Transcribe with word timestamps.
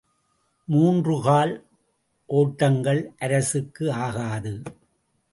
மூன்று 0.67 1.21
கால் 1.21 1.65
ஒட்டங்கள் 2.29 3.01
அரசுக்கு 3.19 3.91
ஆகாது. 3.91 4.53